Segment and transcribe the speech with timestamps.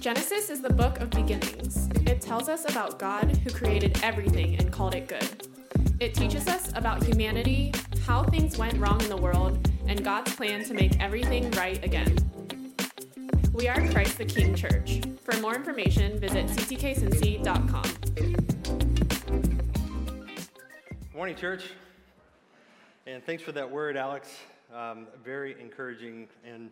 [0.00, 1.90] Genesis is the book of beginnings.
[2.06, 5.46] It tells us about God who created everything and called it good.
[6.00, 7.74] It teaches us about humanity,
[8.06, 12.16] how things went wrong in the world, and God's plan to make everything right again.
[13.52, 15.02] We are Christ the King Church.
[15.22, 17.84] For more information, visit ctkcincy.com.
[21.14, 21.72] Morning, church.
[23.06, 24.30] And thanks for that word, Alex.
[24.74, 26.28] Um, very encouraging.
[26.42, 26.70] And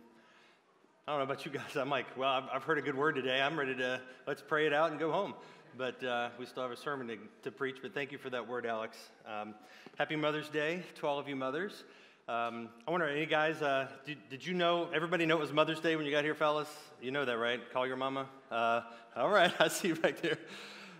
[1.08, 1.74] I don't know about you guys.
[1.74, 3.40] I'm like, well, I've, I've heard a good word today.
[3.40, 5.32] I'm ready to let's pray it out and go home.
[5.74, 7.76] But uh, we still have a sermon to, to, preach.
[7.80, 8.98] But thank you for that word, Alex.
[9.24, 9.54] Um,
[9.96, 11.84] happy Mother's Day to all of you mothers.
[12.28, 15.80] Um, I wonder, any guys, uh, did, did, you know, everybody know it was Mother's
[15.80, 16.68] Day when you got here, fellas?
[17.00, 17.58] You know that, right?
[17.72, 18.26] Call your mama?
[18.50, 18.82] Uh,
[19.16, 20.36] all right, I see you back there.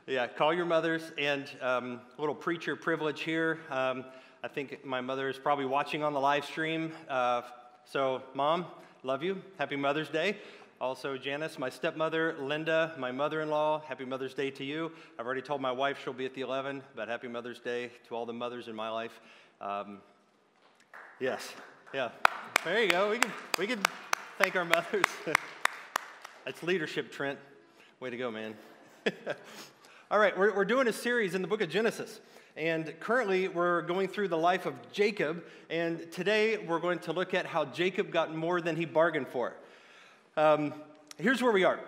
[0.06, 1.02] Yeah, call your mothers.
[1.18, 3.58] And um, a little preacher privilege here.
[3.68, 4.06] Um,
[4.42, 6.92] I think my mother is probably watching on the live stream.
[7.10, 7.42] Uh,
[7.84, 8.64] so, mom,
[9.02, 9.42] love you.
[9.58, 10.36] Happy Mother's Day.
[10.80, 14.92] Also, Janice, my stepmother, Linda, my mother in law, happy Mother's Day to you.
[15.18, 18.14] I've already told my wife she'll be at the 11, but happy Mother's Day to
[18.14, 19.20] all the mothers in my life.
[19.60, 19.98] Um,
[21.20, 21.52] Yes,
[21.92, 22.10] yeah.
[22.64, 23.10] There you go.
[23.10, 23.80] We can, we can
[24.38, 25.04] thank our mothers.
[26.44, 27.40] That's leadership, Trent.
[27.98, 28.54] Way to go, man.
[30.10, 32.20] All right, we're, we're doing a series in the book of Genesis.
[32.56, 35.44] And currently, we're going through the life of Jacob.
[35.68, 39.52] And today, we're going to look at how Jacob got more than he bargained for.
[40.34, 40.72] Um,
[41.18, 41.78] here's where we are.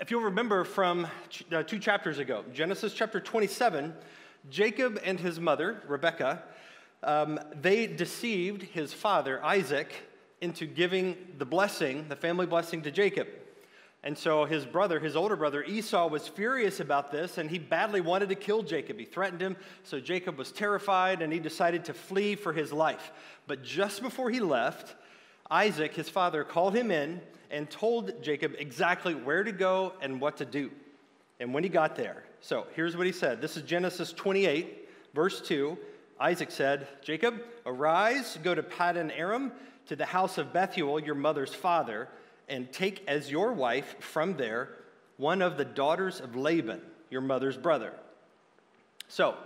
[0.00, 3.92] If you'll remember from ch- uh, two chapters ago, Genesis chapter 27,
[4.48, 6.42] Jacob and his mother, Rebekah,
[7.02, 9.92] um, they deceived his father, Isaac,
[10.40, 13.28] into giving the blessing, the family blessing to Jacob.
[14.04, 18.00] And so his brother, his older brother Esau, was furious about this and he badly
[18.00, 18.98] wanted to kill Jacob.
[18.98, 23.12] He threatened him, so Jacob was terrified and he decided to flee for his life.
[23.46, 24.96] But just before he left,
[25.50, 30.38] Isaac, his father, called him in and told Jacob exactly where to go and what
[30.38, 30.70] to do.
[31.38, 33.40] And when he got there, so here's what he said.
[33.40, 35.78] This is Genesis 28, verse 2.
[36.18, 39.52] Isaac said, Jacob, arise, go to Paddan Aram,
[39.86, 42.08] to the house of Bethuel, your mother's father,
[42.48, 44.70] and take as your wife from there
[45.16, 46.80] one of the daughters of Laban,
[47.10, 47.92] your mother's brother.
[49.08, 49.36] So,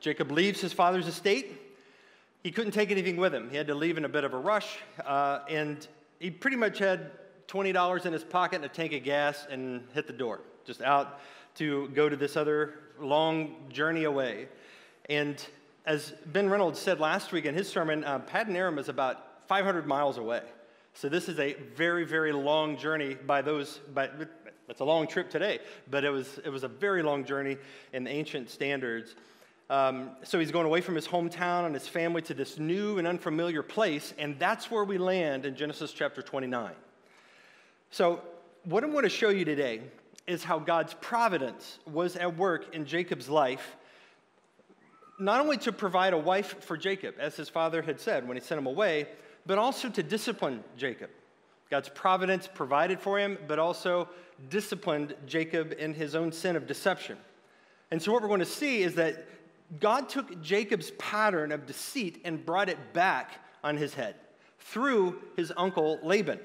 [0.00, 1.60] Jacob leaves his father's estate.
[2.42, 3.48] He couldn't take anything with him.
[3.50, 5.86] He had to leave in a bit of a rush, uh, and
[6.18, 7.10] he pretty much had
[7.48, 11.20] $20 in his pocket and a tank of gas and hit the door, just out
[11.56, 14.48] to go to this other long journey away.
[15.08, 15.44] And
[15.86, 19.86] as Ben Reynolds said last week in his sermon, uh, Paddan Aram is about 500
[19.86, 20.42] miles away.
[20.96, 24.08] So this is a very, very long journey by those, by,
[24.68, 25.58] it's a long trip today,
[25.90, 27.56] but it was, it was a very long journey
[27.92, 29.16] in ancient standards.
[29.68, 33.08] Um, so he's going away from his hometown and his family to this new and
[33.08, 36.72] unfamiliar place, and that's where we land in Genesis chapter 29.
[37.90, 38.22] So,
[38.62, 39.82] what I want to show you today
[40.26, 43.76] is how God's providence was at work in Jacob's life
[45.18, 48.42] not only to provide a wife for Jacob, as his father had said when he
[48.42, 49.06] sent him away,
[49.46, 51.10] but also to discipline Jacob.
[51.70, 54.08] God's providence provided for him, but also
[54.48, 57.16] disciplined Jacob in his own sin of deception.
[57.90, 59.26] And so, what we're going to see is that
[59.80, 64.14] God took Jacob's pattern of deceit and brought it back on his head
[64.58, 66.38] through his uncle Laban.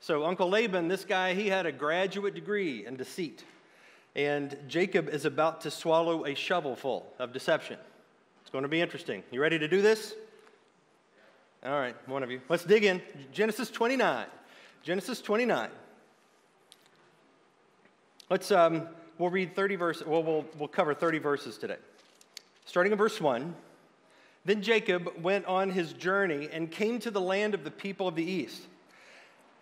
[0.00, 3.44] So, Uncle Laban, this guy, he had a graduate degree in deceit.
[4.14, 7.78] And Jacob is about to swallow a shovelful of deception.
[8.42, 9.22] It's going to be interesting.
[9.30, 10.14] You ready to do this?
[11.64, 12.40] All right, one of you.
[12.48, 13.00] Let's dig in.
[13.32, 14.26] Genesis 29.
[14.82, 15.68] Genesis 29.
[18.30, 21.76] Let's, um, we'll read 30 verses, well, we'll, we'll cover 30 verses today.
[22.64, 23.54] Starting in verse 1.
[24.44, 28.16] Then Jacob went on his journey and came to the land of the people of
[28.16, 28.62] the east.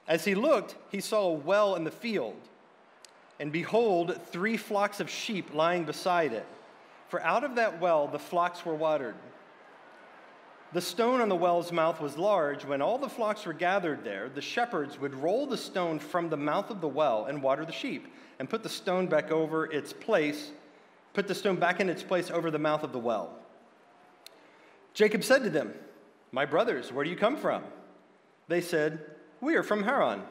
[0.08, 2.36] As he looked, he saw a well in the field
[3.40, 6.46] and behold, three flocks of sheep lying beside it.
[7.08, 9.16] For out of that well the flocks were watered.
[10.72, 12.64] The stone on the well's mouth was large.
[12.64, 16.36] When all the flocks were gathered there, the shepherds would roll the stone from the
[16.36, 18.06] mouth of the well and water the sheep,
[18.38, 20.52] and put the stone back over its place,
[21.12, 23.36] put the stone back in its place over the mouth of the well.
[24.94, 25.74] Jacob said to them,
[26.30, 27.64] My brothers, where do you come from?
[28.46, 29.00] They said,
[29.40, 30.22] We are from Haran.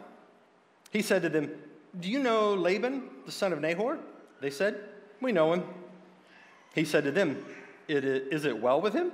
[0.91, 1.51] He said to them,
[1.97, 3.97] do you know Laban, the son of Nahor?
[4.41, 4.79] They said,
[5.21, 5.63] We know him.
[6.75, 7.43] He said to them,
[7.87, 9.11] Is it well with him?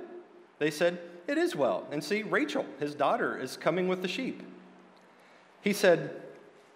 [0.58, 1.86] They said, It is well.
[1.90, 4.42] And see, Rachel, his daughter, is coming with the sheep.
[5.60, 6.22] He said,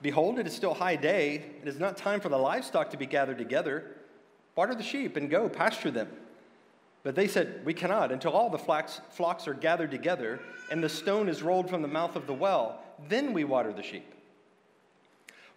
[0.03, 1.45] Behold, it is still high day.
[1.63, 3.97] It is not time for the livestock to be gathered together.
[4.57, 6.09] Water the sheep and go pasture them.
[7.03, 10.89] But they said, We cannot until all the flocks, flocks are gathered together and the
[10.89, 12.81] stone is rolled from the mouth of the well.
[13.09, 14.13] Then we water the sheep.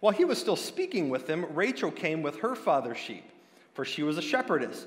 [0.00, 3.24] While he was still speaking with them, Rachel came with her father's sheep,
[3.72, 4.86] for she was a shepherdess.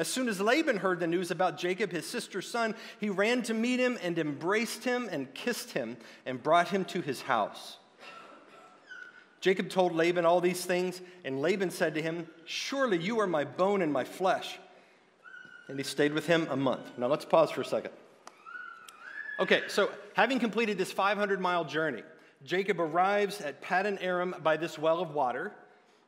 [0.00, 3.52] As soon as Laban heard the news about Jacob, his sister's son, he ran to
[3.52, 7.76] meet him and embraced him and kissed him and brought him to his house.
[9.42, 13.44] Jacob told Laban all these things, and Laban said to him, Surely you are my
[13.44, 14.58] bone and my flesh.
[15.68, 16.96] And he stayed with him a month.
[16.96, 17.90] Now let's pause for a second.
[19.38, 22.04] Okay, so having completed this 500 mile journey,
[22.42, 25.52] Jacob arrives at Paddan Aram by this well of water.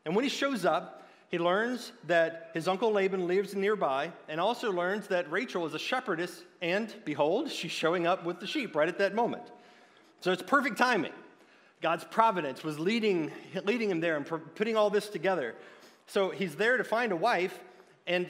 [0.06, 1.01] And when he shows up,
[1.32, 5.78] he learns that his uncle Laban lives nearby and also learns that Rachel is a
[5.78, 9.44] shepherdess, and behold, she's showing up with the sheep right at that moment.
[10.20, 11.14] So it's perfect timing.
[11.80, 13.32] God's providence was leading,
[13.64, 15.54] leading him there and putting all this together.
[16.06, 17.58] So he's there to find a wife,
[18.06, 18.28] and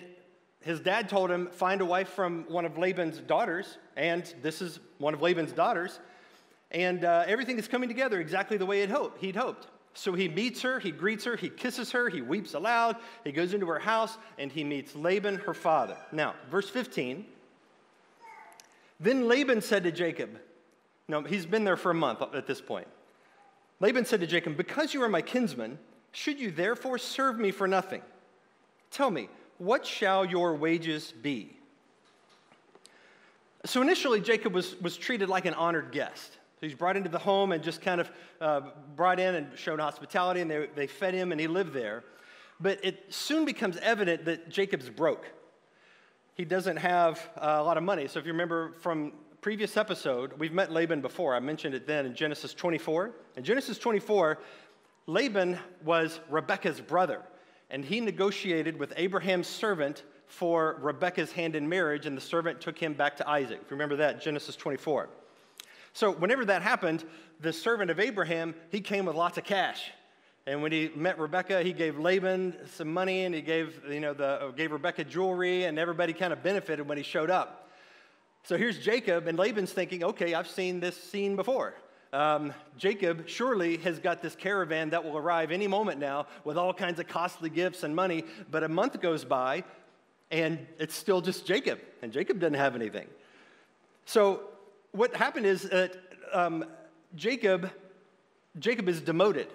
[0.61, 4.79] his dad told him, Find a wife from one of Laban's daughters, and this is
[4.99, 5.99] one of Laban's daughters.
[6.71, 8.87] And uh, everything is coming together exactly the way
[9.19, 9.67] he'd hoped.
[9.95, 13.53] So he meets her, he greets her, he kisses her, he weeps aloud, he goes
[13.53, 15.97] into her house, and he meets Laban, her father.
[16.13, 17.27] Now, verse 15.
[18.99, 20.39] Then Laban said to Jacob,
[21.09, 22.87] no, he's been there for a month at this point.
[23.81, 25.79] Laban said to Jacob, Because you are my kinsman,
[26.13, 28.01] should you therefore serve me for nothing?
[28.91, 29.29] Tell me,
[29.59, 31.57] what shall your wages be?
[33.65, 36.39] So initially, Jacob was, was treated like an honored guest.
[36.63, 38.09] So he's brought into the home and just kind of
[38.41, 38.61] uh,
[38.95, 42.05] brought in and shown hospitality, and they, they fed him, and he lived there.
[42.61, 45.27] But it soon becomes evident that Jacob's broke.
[46.37, 48.07] He doesn't have uh, a lot of money.
[48.07, 51.35] So if you remember from previous episode, we've met Laban before.
[51.35, 53.11] I mentioned it then in Genesis 24.
[53.37, 54.39] In Genesis 24,
[55.09, 57.23] Laban was Rebekah's brother,
[57.71, 62.79] and he negotiated with Abraham's servant for Rebekah's hand in marriage, and the servant took
[62.79, 63.59] him back to Isaac.
[63.65, 65.09] If you remember that, Genesis 24.
[65.93, 67.05] So, whenever that happened,
[67.41, 69.91] the servant of Abraham, he came with lots of cash.
[70.47, 74.13] And when he met Rebecca, he gave Laban some money and he gave, you know,
[74.13, 77.71] the, gave Rebecca jewelry, and everybody kind of benefited when he showed up.
[78.45, 81.75] So here's Jacob, and Laban's thinking, okay, I've seen this scene before.
[82.13, 86.75] Um, Jacob surely has got this caravan that will arrive any moment now with all
[86.75, 88.25] kinds of costly gifts and money.
[88.51, 89.63] But a month goes by,
[90.31, 93.07] and it's still just Jacob, and Jacob doesn't have anything.
[94.07, 94.43] So
[94.93, 95.97] what happened is that
[96.33, 96.65] um,
[97.17, 97.71] Jacob,
[98.59, 99.49] Jacob is demoted.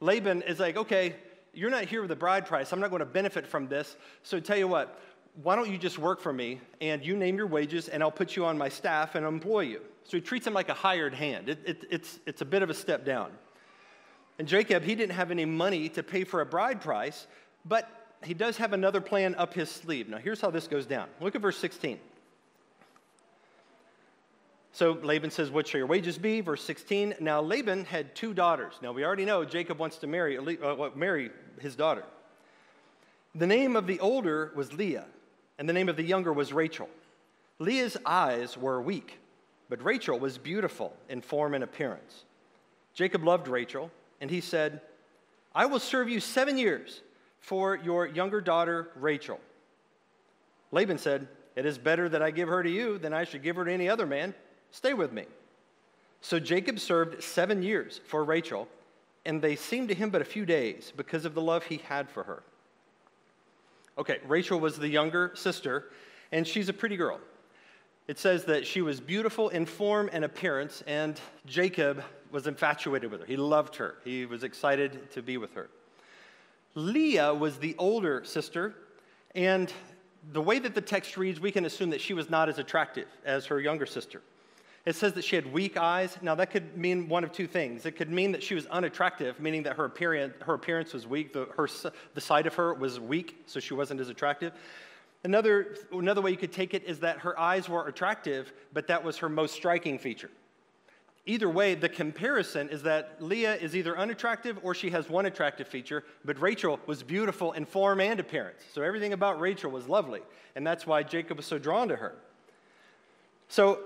[0.00, 1.16] Laban is like, okay,
[1.52, 2.72] you're not here with the bride price.
[2.72, 3.96] I'm not going to benefit from this.
[4.22, 5.00] So tell you what,
[5.42, 8.36] why don't you just work for me and you name your wages and I'll put
[8.36, 9.80] you on my staff and employ you.
[10.04, 11.48] So he treats him like a hired hand.
[11.48, 13.30] It, it, it's, it's a bit of a step down.
[14.38, 17.26] And Jacob, he didn't have any money to pay for a bride price,
[17.64, 17.88] but
[18.22, 20.08] he does have another plan up his sleeve.
[20.08, 21.08] Now, here's how this goes down.
[21.20, 21.98] Look at verse 16.
[24.76, 26.42] So Laban says, What shall your wages be?
[26.42, 27.14] Verse 16.
[27.18, 28.74] Now Laban had two daughters.
[28.82, 32.04] Now we already know Jacob wants to marry, uh, marry his daughter.
[33.34, 35.06] The name of the older was Leah,
[35.58, 36.90] and the name of the younger was Rachel.
[37.58, 39.18] Leah's eyes were weak,
[39.70, 42.24] but Rachel was beautiful in form and appearance.
[42.92, 44.82] Jacob loved Rachel, and he said,
[45.54, 47.00] I will serve you seven years
[47.40, 49.40] for your younger daughter, Rachel.
[50.70, 53.56] Laban said, It is better that I give her to you than I should give
[53.56, 54.34] her to any other man.
[54.70, 55.24] Stay with me.
[56.20, 58.68] So Jacob served seven years for Rachel,
[59.24, 62.08] and they seemed to him but a few days because of the love he had
[62.08, 62.42] for her.
[63.98, 65.90] Okay, Rachel was the younger sister,
[66.32, 67.20] and she's a pretty girl.
[68.08, 73.20] It says that she was beautiful in form and appearance, and Jacob was infatuated with
[73.20, 73.26] her.
[73.26, 75.68] He loved her, he was excited to be with her.
[76.74, 78.74] Leah was the older sister,
[79.34, 79.72] and
[80.32, 83.08] the way that the text reads, we can assume that she was not as attractive
[83.24, 84.22] as her younger sister.
[84.86, 86.16] It says that she had weak eyes.
[86.22, 87.86] Now, that could mean one of two things.
[87.86, 91.32] It could mean that she was unattractive, meaning that her appearance, her appearance was weak,
[91.32, 91.68] the, her,
[92.14, 94.52] the sight of her was weak, so she wasn't as attractive.
[95.24, 99.02] Another, another way you could take it is that her eyes were attractive, but that
[99.02, 100.30] was her most striking feature.
[101.28, 105.66] Either way, the comparison is that Leah is either unattractive or she has one attractive
[105.66, 108.62] feature, but Rachel was beautiful in form and appearance.
[108.72, 110.20] So everything about Rachel was lovely,
[110.54, 112.14] and that's why Jacob was so drawn to her.
[113.48, 113.80] So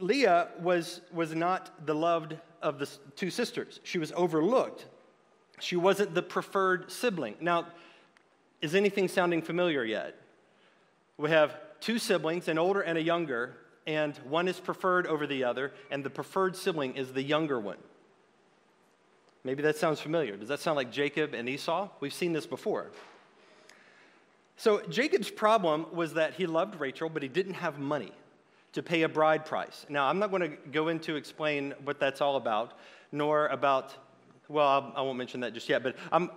[0.00, 3.80] Leah was, was not the loved of the two sisters.
[3.84, 4.86] She was overlooked.
[5.60, 7.36] She wasn't the preferred sibling.
[7.40, 7.66] Now,
[8.60, 10.16] Is anything sounding familiar yet?
[11.16, 15.44] We have two siblings, an older and a younger, and one is preferred over the
[15.44, 17.78] other, and the preferred sibling is the younger one.
[19.44, 20.36] Maybe that sounds familiar.
[20.36, 21.88] Does that sound like Jacob and Esau?
[22.00, 22.90] We've seen this before.
[24.56, 28.12] So, Jacob's problem was that he loved Rachel, but he didn't have money
[28.72, 29.86] to pay a bride price.
[29.88, 32.72] Now, I'm not going to go into explain what that's all about,
[33.12, 33.94] nor about,
[34.48, 36.30] well, I won't mention that just yet, but I'm,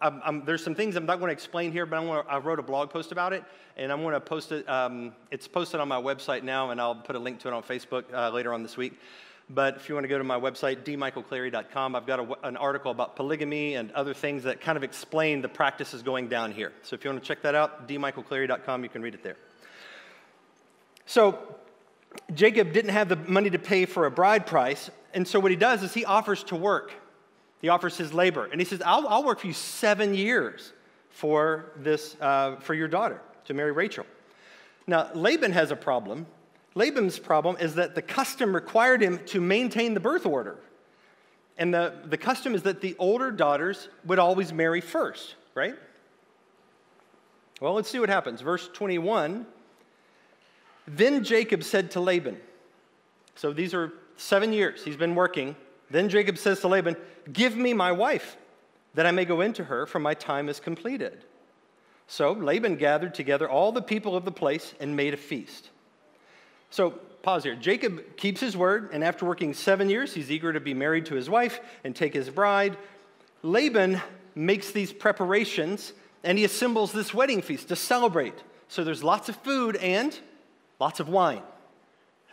[0.00, 2.58] I'm, I'm, there's some things I'm not going to explain here, but to, i wrote
[2.58, 3.44] a blog post about it,
[3.76, 4.68] and I'm going to post it.
[4.68, 7.62] Um, it's posted on my website now, and I'll put a link to it on
[7.62, 8.98] Facebook uh, later on this week.
[9.48, 12.90] But if you want to go to my website, dmichaelcleary.com, I've got a, an article
[12.90, 16.72] about polygamy and other things that kind of explain the practices going down here.
[16.82, 19.36] So if you want to check that out, dmichaelcleary.com, you can read it there.
[21.12, 21.38] So
[22.32, 25.58] Jacob didn't have the money to pay for a bride price, and so what he
[25.58, 26.90] does is he offers to work.
[27.60, 28.48] He offers his labor.
[28.50, 30.72] And he says, I'll, I'll work for you seven years
[31.10, 34.06] for, this, uh, for your daughter to marry Rachel.
[34.86, 36.24] Now, Laban has a problem.
[36.74, 40.60] Laban's problem is that the custom required him to maintain the birth order.
[41.58, 45.74] And the, the custom is that the older daughters would always marry first, right?
[47.60, 48.40] Well, let's see what happens.
[48.40, 49.44] Verse 21
[50.86, 52.38] Then Jacob said to Laban,
[53.34, 55.56] so these are seven years he's been working.
[55.90, 56.96] Then Jacob says to Laban,
[57.32, 58.36] Give me my wife,
[58.94, 61.24] that I may go into her, for my time is completed.
[62.06, 65.70] So Laban gathered together all the people of the place and made a feast.
[66.70, 66.90] So,
[67.22, 67.54] pause here.
[67.54, 71.14] Jacob keeps his word, and after working seven years, he's eager to be married to
[71.14, 72.76] his wife and take his bride.
[73.42, 74.00] Laban
[74.34, 75.92] makes these preparations
[76.24, 78.34] and he assembles this wedding feast to celebrate.
[78.68, 80.18] So, there's lots of food and
[80.82, 81.44] lots of wine,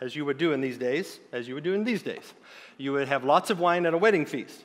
[0.00, 2.34] as you would do in these days, as you would do in these days.
[2.78, 4.64] You would have lots of wine at a wedding feast.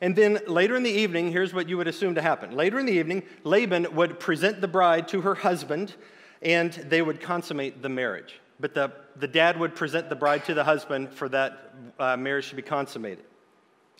[0.00, 2.54] And then later in the evening, here's what you would assume to happen.
[2.54, 5.92] Later in the evening, Laban would present the bride to her husband
[6.40, 8.38] and they would consummate the marriage.
[8.60, 12.50] But the, the dad would present the bride to the husband for that uh, marriage
[12.50, 13.24] to be consummated.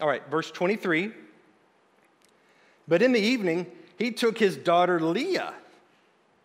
[0.00, 1.10] All right, verse 23.
[2.86, 3.66] But in the evening,
[3.98, 5.52] he took his daughter Leah.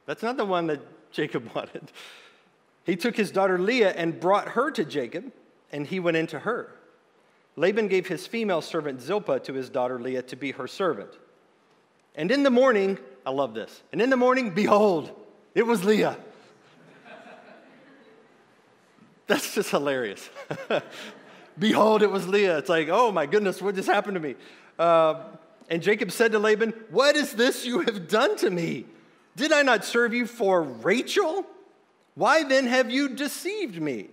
[0.07, 0.79] That's not the one that
[1.11, 1.91] Jacob wanted.
[2.89, 5.31] He took his daughter Leah and brought her to Jacob,
[5.71, 6.73] and he went into her.
[7.55, 11.11] Laban gave his female servant Zilpah to his daughter Leah to be her servant.
[12.15, 13.83] And in the morning, I love this.
[13.91, 15.11] And in the morning, behold,
[15.53, 16.17] it was Leah.
[19.27, 20.27] That's just hilarious.
[21.59, 22.57] behold, it was Leah.
[22.57, 24.33] It's like, oh my goodness, what just happened to me?
[24.79, 25.25] Uh,
[25.69, 28.85] and Jacob said to Laban, What is this you have done to me?
[29.35, 31.45] Did I not serve you for Rachel?
[32.15, 34.07] Why then have you deceived me?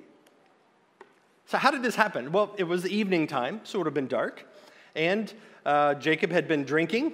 [1.46, 2.32] So, how did this happen?
[2.32, 4.46] Well, it was evening time, so it would have been dark.
[4.94, 5.32] And
[5.64, 7.12] uh, Jacob had been drinking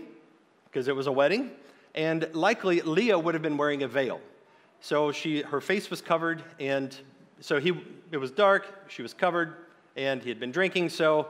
[0.66, 1.50] because it was a wedding.
[1.94, 4.20] And likely Leah would have been wearing a veil.
[4.80, 6.96] So she, her face was covered, and
[7.40, 7.72] so he,
[8.10, 9.54] it was dark, she was covered,
[9.96, 10.88] and he had been drinking.
[10.88, 11.28] So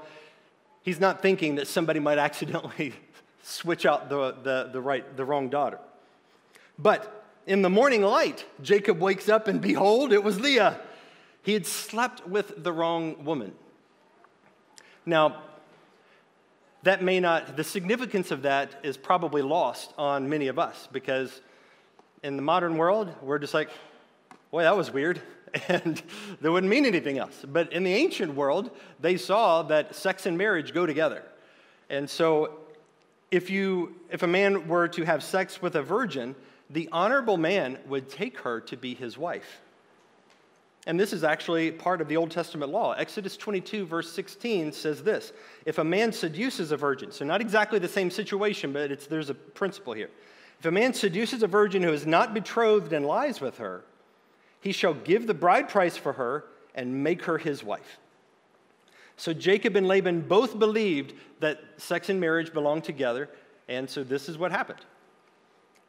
[0.83, 2.95] he's not thinking that somebody might accidentally
[3.43, 5.79] switch out the, the, the, right, the wrong daughter.
[6.79, 10.81] But in the morning light, Jacob wakes up, and behold, it was Leah.
[11.43, 13.53] He had slept with the wrong woman.
[15.05, 15.43] Now,
[16.85, 21.41] that may not, the significance of that is probably lost on many of us because
[22.23, 23.71] in the modern world, we're just like,
[24.51, 25.21] boy, that was weird.
[25.69, 26.03] And
[26.41, 27.45] that wouldn't mean anything else.
[27.47, 28.71] But in the ancient world,
[29.01, 31.23] they saw that sex and marriage go together.
[31.91, 32.61] And so
[33.31, 36.35] if, you, if a man were to have sex with a virgin,
[36.73, 39.61] the honorable man would take her to be his wife.
[40.87, 42.93] And this is actually part of the Old Testament law.
[42.93, 45.33] Exodus 22, verse 16 says this
[45.65, 49.35] If a man seduces a virgin, so not exactly the same situation, but there's a
[49.35, 50.11] principle here.
[50.59, 53.85] If a man seduces a virgin who is not betrothed and lies with her,
[54.61, 57.99] he shall give the bride price for her and make her his wife.
[59.17, 63.29] So Jacob and Laban both believed that sex and marriage belonged together,
[63.69, 64.81] and so this is what happened.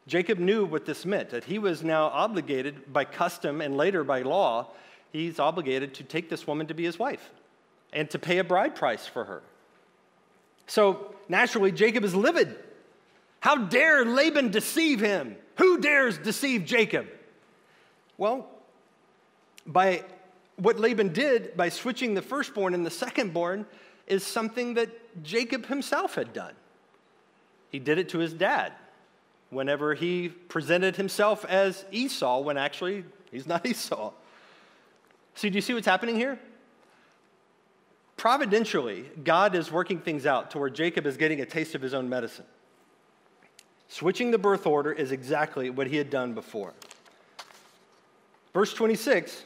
[0.06, 4.22] Jacob knew what this meant, that he was now obligated by custom and later by
[4.22, 4.68] law,
[5.12, 7.30] he's obligated to take this woman to be his wife
[7.92, 9.42] and to pay a bride price for her.
[10.66, 12.56] So naturally, Jacob is livid.
[13.40, 15.36] How dare Laban deceive him?
[15.56, 17.06] Who dares deceive Jacob?
[18.18, 18.46] Well,
[19.66, 20.04] by
[20.56, 23.64] what Laban did by switching the firstborn and the secondborn
[24.06, 26.54] is something that Jacob himself had done.
[27.70, 28.72] He did it to his dad
[29.54, 34.12] whenever he presented himself as Esau when actually he's not Esau.
[35.34, 36.38] See, do you see what's happening here?
[38.16, 41.94] Providentially, God is working things out to where Jacob is getting a taste of his
[41.94, 42.44] own medicine.
[43.88, 46.72] Switching the birth order is exactly what he had done before.
[48.52, 49.44] Verse 26.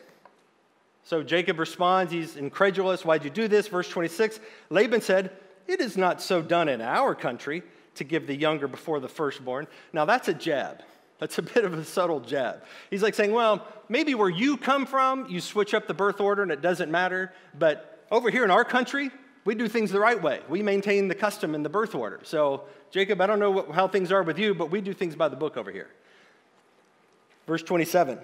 [1.04, 3.04] So Jacob responds, he's incredulous.
[3.04, 3.66] Why'd you do this?
[3.66, 5.32] Verse 26 Laban said,
[5.66, 7.62] It is not so done in our country
[7.98, 9.66] to give the younger before the firstborn.
[9.92, 10.82] Now that's a jab.
[11.18, 12.62] That's a bit of a subtle jab.
[12.90, 16.42] He's like saying, Well, maybe where you come from, you switch up the birth order
[16.42, 17.32] and it doesn't matter.
[17.58, 19.10] But over here in our country,
[19.44, 20.40] we do things the right way.
[20.48, 22.20] We maintain the custom in the birth order.
[22.22, 25.16] So, Jacob, I don't know what, how things are with you, but we do things
[25.16, 25.88] by the book over here.
[27.46, 28.18] Verse 27.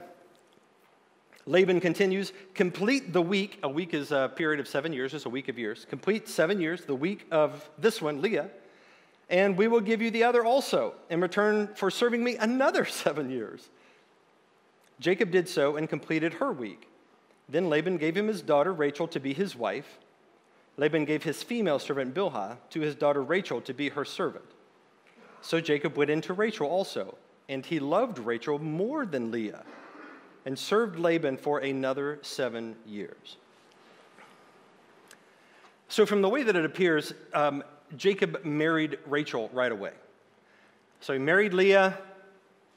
[1.47, 3.59] Laban continues, complete the week.
[3.62, 5.87] A week is a period of seven years, it's a week of years.
[5.90, 8.49] Complete seven years, the week of this one, Leah,
[9.31, 13.31] and we will give you the other also in return for serving me another seven
[13.31, 13.69] years.
[15.00, 16.88] Jacob did so and completed her week.
[17.49, 19.99] Then Laban gave him his daughter Rachel to be his wife.
[20.76, 24.45] Laban gave his female servant Bilhah to his daughter Rachel to be her servant.
[25.40, 27.16] So Jacob went into Rachel also,
[27.49, 29.62] and he loved Rachel more than Leah
[30.47, 33.37] and served Laban for another seven years.
[35.88, 37.62] So, from the way that it appears, um,
[37.97, 39.93] Jacob married Rachel right away.
[41.01, 41.99] So he married Leah.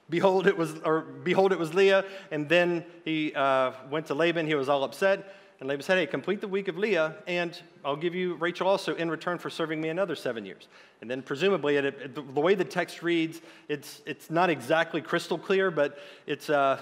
[0.10, 2.06] Behold, it was, or behold, it was Leah.
[2.32, 4.48] And then he uh, went to Laban.
[4.48, 5.34] He was all upset.
[5.60, 8.96] And Laban said, Hey, complete the week of Leah, and I'll give you Rachel also
[8.96, 10.68] in return for serving me another seven years.
[11.02, 15.38] And then, presumably, it, it, the way the text reads, it's, it's not exactly crystal
[15.38, 15.98] clear, but
[16.28, 16.80] it's, uh,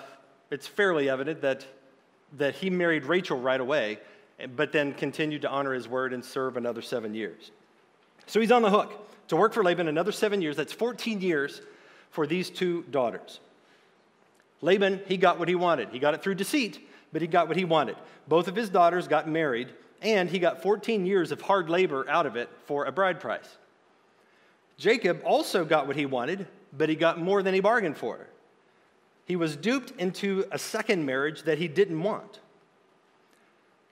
[0.52, 1.66] it's fairly evident that,
[2.34, 4.00] that he married Rachel right away,
[4.56, 7.52] but then continued to honor his word and serve another seven years.
[8.28, 8.94] So he's on the hook
[9.28, 10.56] to work for Laban another seven years.
[10.56, 11.62] That's 14 years
[12.12, 13.40] for these two daughters.
[14.62, 15.90] Laban, he got what he wanted.
[15.90, 16.80] He got it through deceit,
[17.12, 17.98] but he got what he wanted.
[18.28, 19.70] Both of his daughters got married,
[20.02, 23.58] and he got 14 years of hard labor out of it for a bride price.
[24.78, 28.28] Jacob also got what he wanted, but he got more than he bargained for.
[29.26, 32.40] He was duped into a second marriage that he didn't want.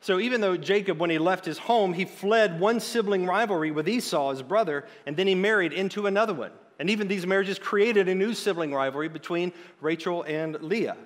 [0.03, 3.87] So even though Jacob, when he left his home, he fled one sibling rivalry with
[3.87, 6.51] Esau, his brother, and then he married into another one.
[6.77, 10.97] And even these marriages created a new sibling rivalry between Rachel and Leah.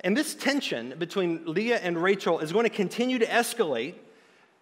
[0.00, 3.94] And this tension between Leah and Rachel is going to continue to escalate,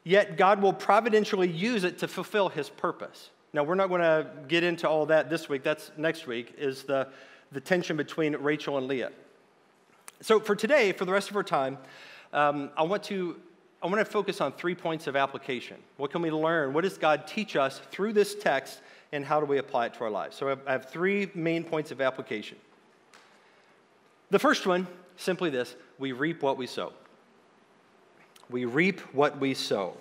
[0.04, 3.30] yet God will providentially use it to fulfill his purpose.
[3.54, 5.62] Now, we're not going to get into all that this week.
[5.62, 7.08] That's next week, is the,
[7.50, 9.12] the tension between Rachel and Leah.
[10.20, 11.78] So, for today, for the rest of our time,
[12.32, 13.36] um, I want to
[13.82, 15.76] I want to focus on three points of application.
[15.96, 16.72] What can we learn?
[16.72, 18.80] What does God teach us through this text,
[19.12, 20.36] and how do we apply it to our lives?
[20.36, 22.56] So I have three main points of application.
[24.30, 24.86] The first one,
[25.16, 26.92] simply this we reap what we sow.
[28.50, 29.96] We reap what we sow.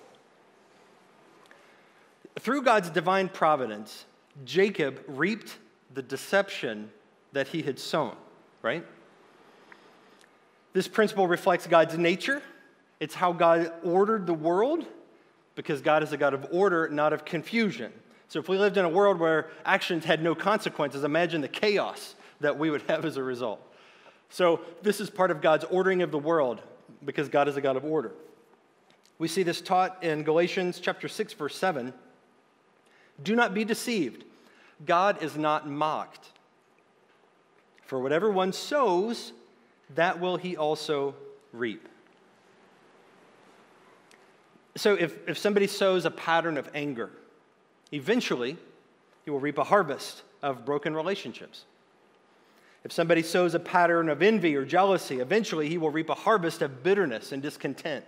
[2.38, 4.04] Through God's divine providence,
[4.44, 5.58] Jacob reaped
[5.94, 6.90] the deception
[7.32, 8.14] that he had sown,
[8.62, 8.84] right?
[10.76, 12.42] This principle reflects God's nature.
[13.00, 14.84] It's how God ordered the world
[15.54, 17.90] because God is a God of order, not of confusion.
[18.28, 22.14] So if we lived in a world where actions had no consequences, imagine the chaos
[22.40, 23.58] that we would have as a result.
[24.28, 26.60] So this is part of God's ordering of the world
[27.02, 28.12] because God is a God of order.
[29.18, 31.94] We see this taught in Galatians chapter 6 verse 7.
[33.22, 34.24] Do not be deceived.
[34.84, 36.28] God is not mocked.
[37.86, 39.32] For whatever one sows,
[39.94, 41.14] that will he also
[41.52, 41.88] reap.
[44.76, 47.10] So if, if somebody sows a pattern of anger,
[47.92, 48.56] eventually
[49.24, 51.64] he will reap a harvest of broken relationships.
[52.84, 56.62] If somebody sows a pattern of envy or jealousy, eventually he will reap a harvest
[56.62, 58.04] of bitterness and discontent.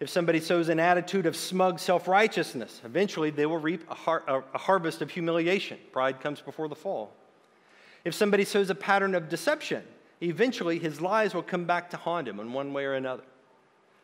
[0.00, 4.24] If somebody sows an attitude of smug self righteousness, eventually they will reap a, har-
[4.26, 5.78] a, harvest of humiliation.
[5.92, 7.12] Pride comes before the fall.
[8.04, 9.82] If somebody sows a pattern of deception,
[10.20, 13.24] eventually his lies will come back to haunt him in one way or another.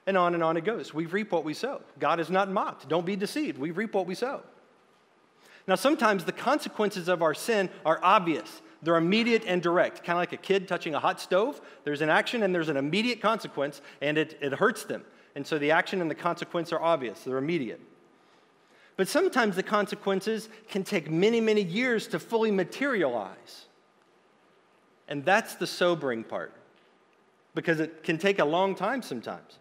[0.06, 0.92] And on and on it goes.
[0.92, 1.80] We reap what we sow.
[1.98, 2.88] God is not mocked.
[2.88, 3.58] Don't be deceived.
[3.58, 4.42] We reap what we sow.
[5.66, 8.60] Now, sometimes the consequences of our sin are obvious.
[8.82, 11.60] They're immediate and direct, kind of like a kid touching a hot stove.
[11.84, 15.04] There's an action and there's an immediate consequence, and it, it hurts them.
[15.34, 17.80] And so the action and the consequence are obvious, they're immediate.
[18.96, 23.64] But sometimes the consequences can take many, many years to fully materialize.
[25.08, 26.52] And that's the sobering part
[27.54, 29.58] because it can take a long time sometimes.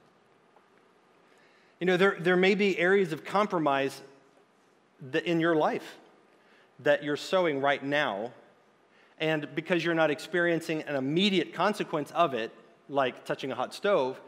[1.79, 4.01] You know, there, there may be areas of compromise
[5.11, 5.97] that in your life
[6.79, 8.31] that you're sowing right now,
[9.19, 12.51] and because you're not experiencing an immediate consequence of it,
[12.89, 14.19] like touching a hot stove,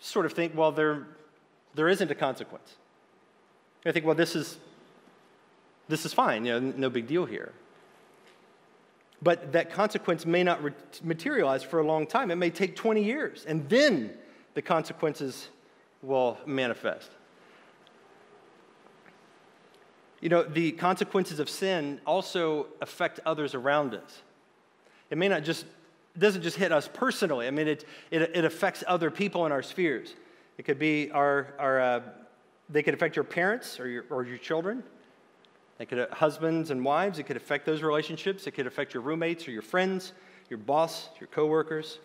[0.00, 1.06] sort of think, well, there,
[1.74, 2.76] there isn't a consequence.
[3.84, 4.58] I think, well, this is,
[5.88, 7.52] this is fine, you know, no big deal here.
[9.22, 12.30] But that consequence may not re- materialize for a long time.
[12.30, 14.12] It may take 20 years, and then
[14.54, 15.48] the consequences
[16.02, 17.10] will manifest.
[20.20, 24.22] You know, the consequences of sin also affect others around us.
[25.10, 25.64] It may not just,
[26.14, 27.46] it doesn't just hit us personally.
[27.46, 30.14] I mean, it, it, it affects other people in our spheres.
[30.58, 32.00] It could be our, our uh,
[32.68, 34.82] they could affect your parents or your, or your children.
[35.78, 37.18] It could husbands and wives.
[37.18, 38.46] It could affect those relationships.
[38.46, 40.12] It could affect your roommates or your friends,
[40.48, 41.98] your boss, your coworkers.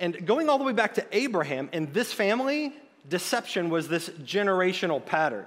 [0.00, 2.72] And going all the way back to Abraham, and this family,
[3.08, 5.46] deception was this generational pattern.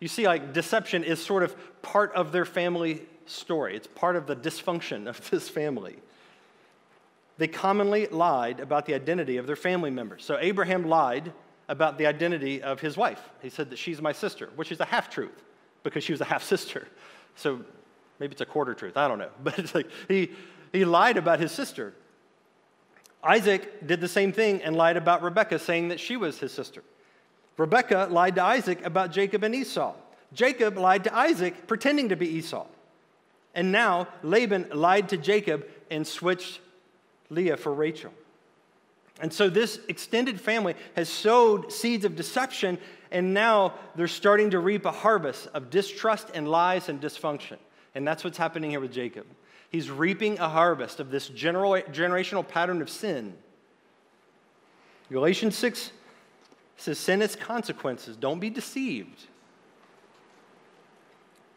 [0.00, 4.26] You see, like, deception is sort of part of their family story, it's part of
[4.26, 5.96] the dysfunction of this family.
[7.36, 10.24] They commonly lied about the identity of their family members.
[10.24, 11.32] So, Abraham lied
[11.68, 13.20] about the identity of his wife.
[13.42, 15.42] He said that she's my sister, which is a half truth
[15.84, 16.88] because she was a half sister.
[17.36, 17.60] So,
[18.18, 19.30] maybe it's a quarter truth, I don't know.
[19.44, 20.32] But it's like he,
[20.72, 21.94] he lied about his sister.
[23.22, 26.82] Isaac did the same thing and lied about Rebekah, saying that she was his sister.
[27.56, 29.94] Rebekah lied to Isaac about Jacob and Esau.
[30.32, 32.66] Jacob lied to Isaac, pretending to be Esau.
[33.54, 36.60] And now Laban lied to Jacob and switched
[37.30, 38.12] Leah for Rachel.
[39.20, 42.78] And so this extended family has sowed seeds of deception,
[43.14, 47.56] and now they're starting to reap a harvest of distrust and lies and dysfunction.
[47.94, 49.24] And that's what's happening here with Jacob.
[49.70, 53.34] He's reaping a harvest of this general, generational pattern of sin.
[55.12, 55.92] Galatians 6
[56.76, 58.16] says, Sin has consequences.
[58.16, 59.26] Don't be deceived.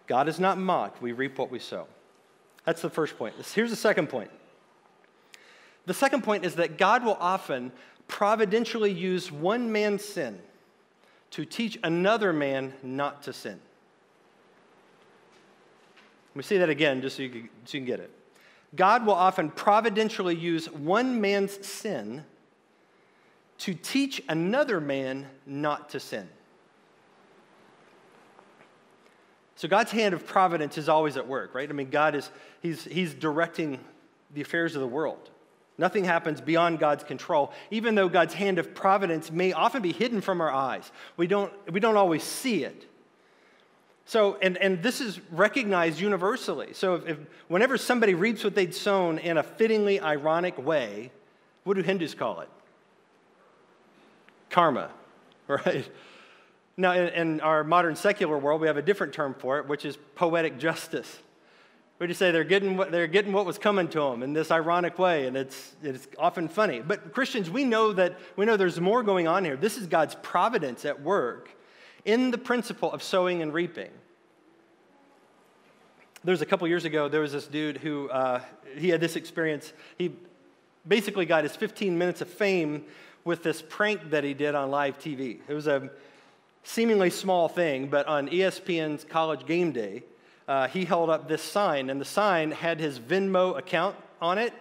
[0.06, 1.02] God is not mocked.
[1.02, 1.88] We reap what we sow.
[2.66, 3.34] That's the first point.
[3.56, 4.30] Here's the second point.
[5.88, 7.72] The second point is that God will often
[8.08, 10.40] providentially use one man's sin
[11.32, 13.60] to teach another man not to sin.
[16.32, 18.12] Let me say that again just so you can, so you can get it.
[18.76, 22.24] God will often providentially use one man's sin
[23.60, 26.28] to teach another man not to sin.
[29.56, 31.68] So God's hand of providence is always at work, right?
[31.68, 32.30] I mean, God is,
[32.62, 33.80] he's, he's directing
[34.34, 35.32] the affairs of the world.
[35.78, 40.22] Nothing happens beyond God's control, even though God's hand of providence may often be hidden
[40.22, 40.92] from our eyes.
[41.18, 42.86] We don't, we don't always see it.
[44.06, 46.70] So, and, and this is recognized universally.
[46.74, 47.18] So, if, if,
[47.50, 51.12] whenever somebody reaps what they'd sown in a fittingly ironic way,
[51.66, 52.50] what do Hindus call it?
[54.50, 54.90] Karma,
[55.48, 55.88] right?
[56.78, 59.84] Now, in, in our modern secular world, we have a different term for it, which
[59.84, 61.20] is poetic justice.
[62.00, 64.52] We just say they're getting what, they're getting what was coming to them in this
[64.52, 66.80] ironic way, and it's, it's often funny.
[66.80, 69.58] But Christians, we know that we know there's more going on here.
[69.58, 71.50] This is God's providence at work
[72.06, 73.90] in the principle of sowing and reaping.
[76.24, 78.42] There was a couple years ago, there was this dude who uh,
[78.78, 79.74] he had this experience.
[79.98, 80.14] He
[80.88, 82.86] basically got his 15 minutes of fame
[83.24, 85.40] with this prank that he did on live TV.
[85.48, 85.90] It was a
[86.64, 90.04] seemingly small thing, but on ESPN's College Game Day,
[90.48, 94.54] uh, he held up this sign, and the sign had his Venmo account on it,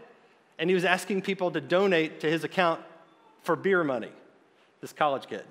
[0.58, 2.80] and he was asking people to donate to his account
[3.42, 4.10] for beer money,
[4.80, 5.44] this college kid.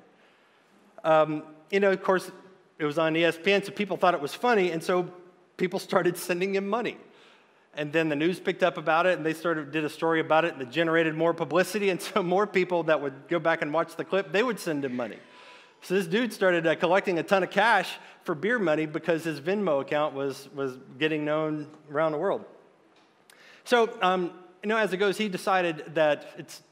[1.04, 2.30] Um, you know, of course,
[2.78, 5.10] it was on ESPN, so people thought it was funny, and so
[5.56, 6.98] people started sending him money.
[7.78, 10.20] And then the news picked up about it, and they sort of did a story
[10.20, 13.62] about it, and it generated more publicity, and so more people that would go back
[13.62, 15.18] and watch the clip, they would send him money.
[15.86, 19.40] So this dude started uh, collecting a ton of cash for beer money because his
[19.40, 22.44] Venmo account was, was getting known around the world.
[23.66, 24.32] So, um,
[24.64, 26.64] you know, as it goes, he decided that it's,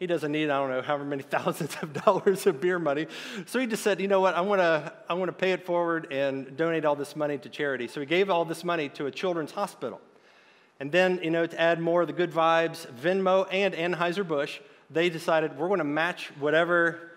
[0.00, 3.06] he doesn't need, I don't know, however many thousands of dollars of beer money.
[3.46, 6.12] So he just said, you know what, I want to I wanna pay it forward
[6.12, 7.86] and donate all this money to charity.
[7.86, 10.00] So he gave all this money to a children's hospital.
[10.80, 14.58] And then, you know, to add more of the good vibes, Venmo and Anheuser-Busch,
[14.90, 17.09] they decided we're going to match whatever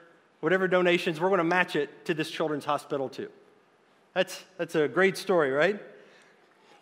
[0.44, 3.30] whatever donations, we're going to match it to this children's hospital too.
[4.14, 5.82] That's, that's a great story, right?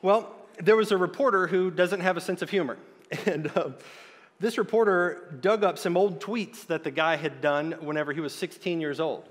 [0.01, 2.77] Well, there was a reporter who doesn't have a sense of humor.
[3.25, 3.71] And uh,
[4.39, 8.33] this reporter dug up some old tweets that the guy had done whenever he was
[8.33, 9.25] 16 years old.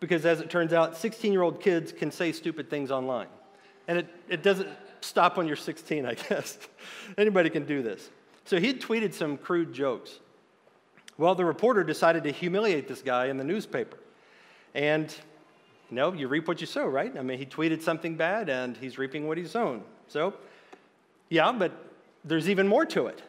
[0.00, 3.28] Because as it turns out, 16 year old kids can say stupid things online.
[3.88, 4.70] And it, it doesn't
[5.02, 6.58] stop when you're 16, I guess.
[7.18, 8.08] Anybody can do this.
[8.46, 10.18] So he tweeted some crude jokes.
[11.18, 13.96] Well, the reporter decided to humiliate this guy in the newspaper.
[14.74, 15.14] And,
[15.90, 17.16] you know, you reap what you sow, right?
[17.16, 19.82] I mean, he tweeted something bad and he's reaping what he's sown.
[20.08, 20.34] So,
[21.30, 21.72] yeah, but
[22.24, 23.22] there's even more to it.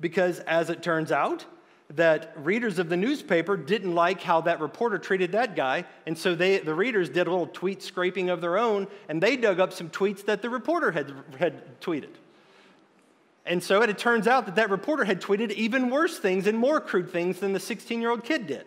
[0.00, 1.46] Because as it turns out,
[1.90, 6.34] that readers of the newspaper didn't like how that reporter treated that guy, and so
[6.34, 9.72] they, the readers did a little tweet scraping of their own, and they dug up
[9.72, 12.14] some tweets that the reporter had, had tweeted.
[13.46, 16.80] And so it, turns out that that reporter had tweeted even worse things and more
[16.80, 18.64] crude things than the 16 year old kid did,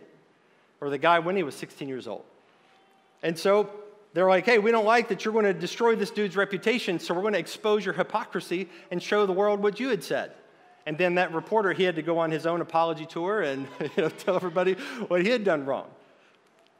[0.79, 2.23] or the guy when he was 16 years old.
[3.23, 3.69] And so
[4.13, 7.13] they're like, hey, we don't like that you're going to destroy this dude's reputation, so
[7.13, 10.31] we're going to expose your hypocrisy and show the world what you had said.
[10.85, 14.03] And then that reporter, he had to go on his own apology tour and you
[14.03, 14.73] know, tell everybody
[15.07, 15.87] what he had done wrong.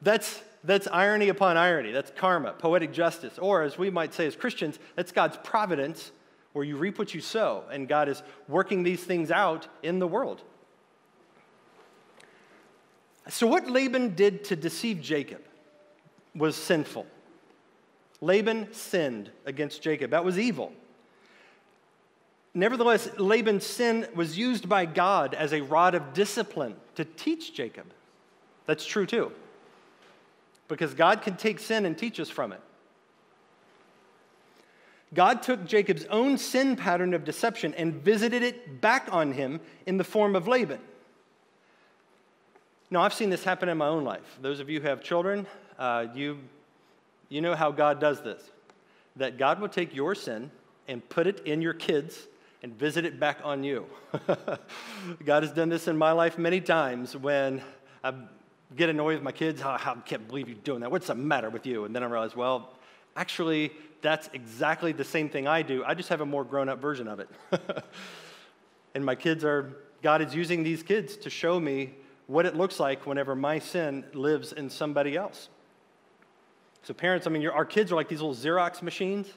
[0.02, 1.92] That's, that's irony upon irony.
[1.92, 3.38] That's karma, poetic justice.
[3.40, 6.12] Or, as we might say as Christians, that's God's providence
[6.58, 7.64] where you reap what you sow.
[7.72, 10.42] And God is working these things out in the world.
[13.30, 15.42] So, what Laban did to deceive Jacob
[16.36, 17.06] was sinful.
[18.22, 20.12] Laban sinned against Jacob.
[20.12, 20.74] That was evil.
[22.54, 27.86] Nevertheless, Laban's sin was used by God as a rod of discipline to teach Jacob.
[28.66, 29.32] That's true too.
[30.68, 32.62] Because God can take sin and teach us from it.
[35.14, 39.98] God took Jacob's own sin pattern of deception and visited it back on him in
[39.98, 40.80] the form of Laban.
[42.90, 44.38] Now, I've seen this happen in my own life.
[44.42, 45.46] Those of you who have children,
[45.78, 46.40] uh, you,
[47.30, 48.42] you know how God does this.
[49.18, 50.52] That God will take your sin
[50.88, 52.28] and put it in your kids
[52.64, 53.86] and visit it back on you.
[55.26, 57.62] God has done this in my life many times when
[58.04, 58.14] I
[58.76, 59.62] get annoyed with my kids.
[59.64, 60.92] Oh, I can't believe you're doing that.
[60.92, 61.86] What's the matter with you?
[61.86, 62.74] And then I realize, well,
[63.16, 65.84] actually, that's exactly the same thing I do.
[65.86, 67.30] I just have a more grown up version of it.
[68.96, 71.94] and my kids are, God is using these kids to show me
[72.28, 75.50] what it looks like whenever my sin lives in somebody else.
[76.84, 79.28] So, parents, I mean, our kids are like these little Xerox machines,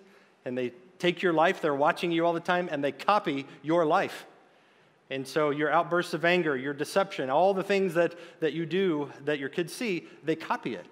[0.45, 3.87] and they take your life, they're watching you all the time, and they copy your
[3.87, 4.27] life.
[5.09, 9.11] And so, your outbursts of anger, your deception, all the things that, that you do
[9.25, 10.87] that your kids see, they copy it.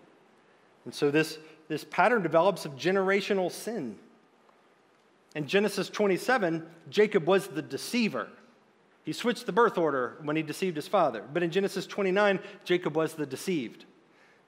[0.84, 3.96] And so, this, this pattern develops of generational sin.
[5.34, 8.28] In Genesis 27, Jacob was the deceiver.
[9.04, 11.22] He switched the birth order when he deceived his father.
[11.32, 13.84] But in Genesis 29, Jacob was the deceived.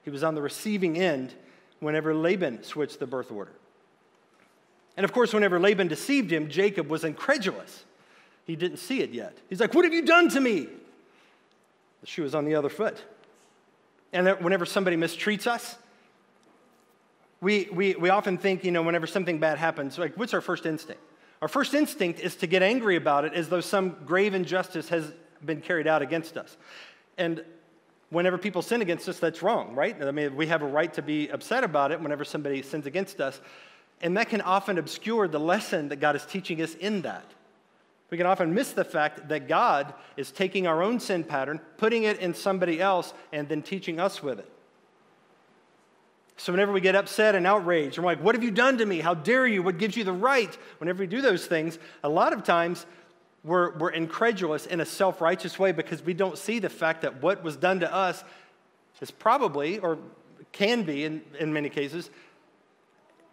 [0.03, 1.33] He was on the receiving end
[1.79, 3.53] whenever Laban switched the birth order.
[4.97, 7.85] And of course, whenever Laban deceived him, Jacob was incredulous.
[8.45, 9.37] He didn't see it yet.
[9.49, 10.67] He's like, What have you done to me?
[12.01, 13.01] The shoe is on the other foot.
[14.11, 15.77] And whenever somebody mistreats us,
[17.41, 20.65] we, we, we often think, you know, whenever something bad happens, like, what's our first
[20.65, 21.01] instinct?
[21.41, 25.11] Our first instinct is to get angry about it as though some grave injustice has
[25.43, 26.55] been carried out against us.
[27.17, 27.43] And
[28.11, 29.99] whenever people sin against us, that's wrong, right?
[30.03, 33.19] I mean, we have a right to be upset about it whenever somebody sins against
[33.19, 33.41] us.
[34.01, 37.25] And that can often obscure the lesson that God is teaching us in that.
[38.11, 42.03] We can often miss the fact that God is taking our own sin pattern, putting
[42.03, 44.50] it in somebody else, and then teaching us with it.
[46.41, 48.99] So, whenever we get upset and outraged, we're like, What have you done to me?
[48.99, 49.61] How dare you?
[49.61, 50.51] What gives you the right?
[50.79, 52.87] Whenever we do those things, a lot of times
[53.43, 57.21] we're, we're incredulous in a self righteous way because we don't see the fact that
[57.21, 58.23] what was done to us
[59.01, 59.99] is probably, or
[60.51, 62.09] can be in, in many cases,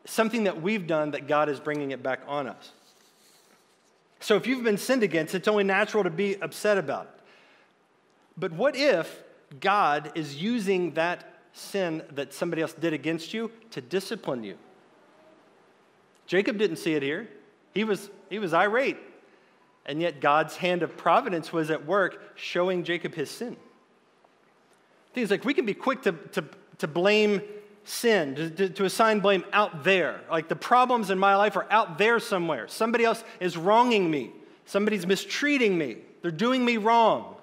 [0.05, 2.73] something that we've done that God is bringing it back on us.
[4.21, 7.25] So if you've been sinned against, it's only natural to be upset about it.
[8.37, 9.23] But what if
[9.61, 14.57] God is using that sin that somebody else did against you to discipline you?
[16.27, 17.29] Jacob didn't see it here.
[17.75, 18.99] He was, he was irate.
[19.87, 23.57] And yet God's hand of providence was at work showing Jacob his sin.
[25.15, 26.45] Things like we can be quick to, to,
[26.79, 27.41] to blame
[27.85, 30.21] sin, to, to, assign blame out there.
[30.31, 32.69] Like the problems in my life are out there somewhere.
[32.69, 34.31] Somebody else is wronging me,
[34.67, 37.35] somebody's mistreating me, they're doing me wrong.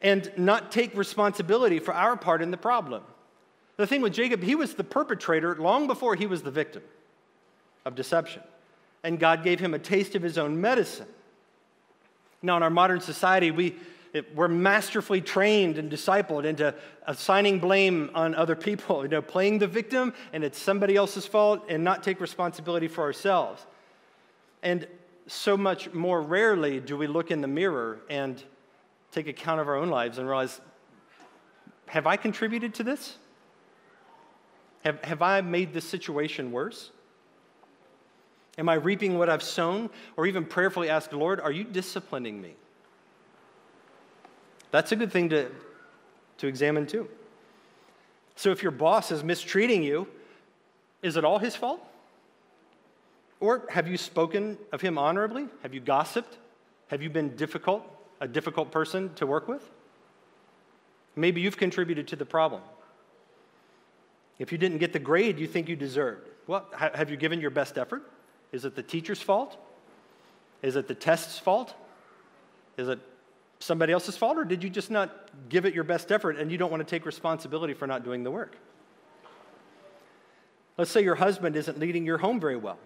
[0.00, 3.02] And not take responsibility for our part in the problem.
[3.76, 6.82] The thing with Jacob, he was the perpetrator long before he was the victim
[7.84, 8.42] of deception.
[9.02, 11.06] And God gave him a taste of his own medicine.
[12.42, 13.76] Now, in our modern society, we,
[14.34, 16.74] we're masterfully trained and discipled into
[17.06, 21.64] assigning blame on other people, you know, playing the victim and it's somebody else's fault
[21.68, 23.64] and not take responsibility for ourselves.
[24.62, 24.86] And
[25.26, 28.42] so much more rarely do we look in the mirror and
[29.12, 30.60] take account of our own lives and realize
[31.86, 33.16] have I contributed to this?
[34.84, 36.90] Have, have I made this situation worse?
[38.58, 39.88] Am I reaping what I've sown?
[40.16, 42.54] Or even prayerfully ask, Lord, are you disciplining me?
[44.70, 45.50] That's a good thing to,
[46.38, 47.08] to examine too.
[48.36, 50.06] So if your boss is mistreating you,
[51.02, 51.80] is it all his fault?
[53.40, 55.46] Or have you spoken of him honorably?
[55.62, 56.36] Have you gossiped?
[56.88, 57.84] Have you been difficult,
[58.20, 59.68] a difficult person to work with?
[61.16, 62.62] Maybe you've contributed to the problem.
[64.38, 67.50] If you didn't get the grade you think you deserved, well, have you given your
[67.50, 68.10] best effort?
[68.52, 69.56] Is it the teacher's fault?
[70.62, 71.74] Is it the test's fault?
[72.76, 73.00] Is it
[73.58, 76.58] somebody else's fault, or did you just not give it your best effort and you
[76.58, 78.56] don't want to take responsibility for not doing the work?
[80.76, 82.78] Let's say your husband isn't leading your home very well.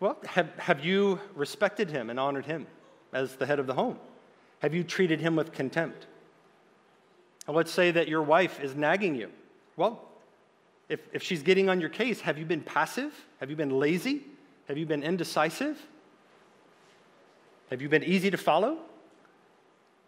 [0.00, 2.66] Well, have, have you respected him and honored him
[3.16, 3.98] as the head of the home?
[4.60, 6.06] Have you treated him with contempt?
[7.46, 9.30] And let's say that your wife is nagging you.
[9.76, 10.02] Well,
[10.88, 13.12] if, if she's getting on your case, have you been passive?
[13.40, 14.22] Have you been lazy?
[14.68, 15.80] Have you been indecisive?
[17.70, 18.78] Have you been easy to follow?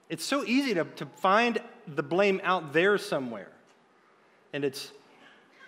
[0.09, 3.51] It's so easy to, to find the blame out there somewhere.
[4.53, 4.93] And it's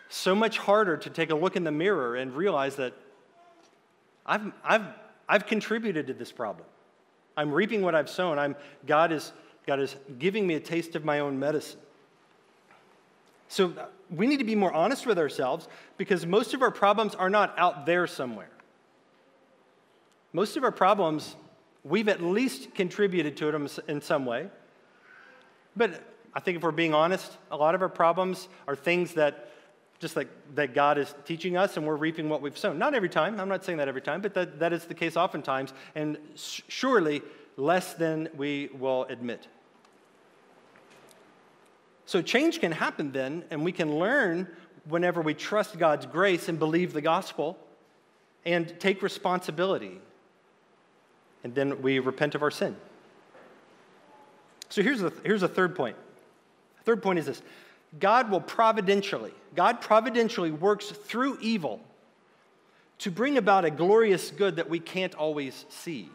[0.08, 2.94] so much harder to take a look in the mirror and realize that
[4.26, 4.86] I've, I've,
[5.28, 6.66] I've contributed to this problem.
[7.40, 8.38] I'm reaping what I've sown.
[8.38, 8.54] I'm,
[8.86, 9.32] God, is,
[9.66, 11.80] God is giving me a taste of my own medicine.
[13.48, 17.14] So uh, we need to be more honest with ourselves because most of our problems
[17.14, 18.50] are not out there somewhere.
[20.32, 21.34] Most of our problems
[21.84, 24.48] We've at least contributed to it in some way.
[25.76, 26.02] But
[26.34, 29.50] I think if we're being honest, a lot of our problems are things that
[30.00, 32.78] just like that God is teaching us and we're reaping what we've sown.
[32.78, 35.16] Not every time, I'm not saying that every time, but that, that is the case
[35.16, 37.22] oftentimes, and surely
[37.56, 39.46] less than we will admit.
[42.06, 44.48] So change can happen then, and we can learn
[44.88, 47.56] whenever we trust God's grace and believe the gospel
[48.44, 50.00] and take responsibility
[51.44, 52.76] and then we repent of our sin.
[54.68, 55.96] So here's the, here's the third point.
[56.84, 57.42] Third point is this
[57.98, 61.80] God will providentially, God providentially works through evil
[62.98, 66.08] to bring about a glorious good that we can't always see.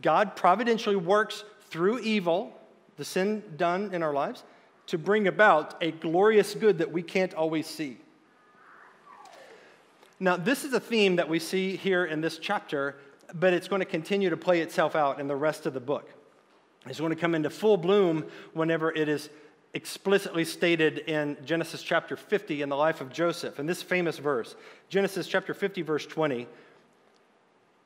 [0.00, 2.56] God providentially works through evil,
[2.96, 4.44] the sin done in our lives,
[4.86, 7.98] to bring about a glorious good that we can't always see.
[10.20, 12.96] Now, this is a theme that we see here in this chapter,
[13.34, 16.08] but it's going to continue to play itself out in the rest of the book.
[16.88, 19.28] It's going to come into full bloom whenever it is
[19.74, 23.58] explicitly stated in Genesis chapter 50 in the life of Joseph.
[23.58, 24.54] In this famous verse,
[24.88, 26.46] Genesis chapter 50, verse 20,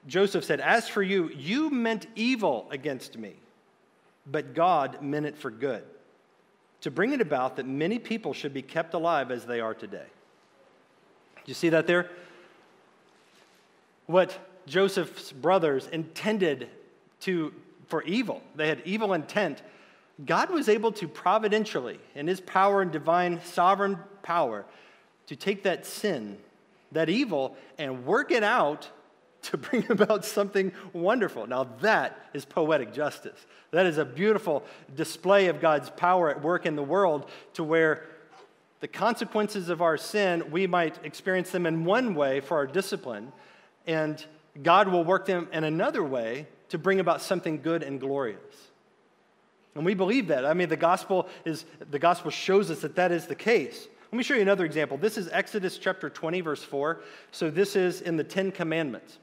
[0.07, 3.35] Joseph said, As for you, you meant evil against me,
[4.27, 5.83] but God meant it for good,
[6.83, 10.07] to bring it about that many people should be kept alive as they are today.
[11.37, 12.09] Do you see that there?
[14.07, 16.69] What Joseph's brothers intended
[17.23, 17.53] to,
[17.91, 19.63] for evil, they had evil intent.
[20.25, 24.65] God was able to providentially, in his power and divine sovereign power,
[25.27, 26.39] to take that sin,
[26.93, 28.89] that evil, and work it out
[29.43, 31.47] to bring about something wonderful.
[31.47, 33.47] Now, that is poetic justice.
[33.71, 38.07] That is a beautiful display of God's power at work in the world to where
[38.81, 43.33] the consequences of our sin, we might experience them in one way for our discipline,
[43.87, 44.25] and
[44.63, 48.39] God will work them in another way to bring about something good and glorious.
[49.75, 50.45] And we believe that.
[50.45, 53.87] I mean, the gospel is the gospel shows us that that is the case.
[54.11, 54.97] Let me show you another example.
[54.97, 57.01] This is Exodus chapter 20 verse 4.
[57.31, 59.19] So this is in the 10 commandments.